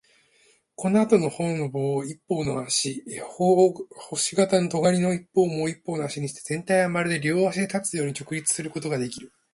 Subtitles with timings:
[0.75, 3.03] このあとのほうの棒を一方の足、
[3.91, 9.31] 星形のとがりの一つをもう一方の足にして、全体はまるで両足で立つように直立することができる。